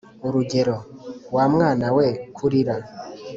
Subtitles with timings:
[0.27, 0.75] urugero:
[1.35, 2.75] wa mwana we, kurikira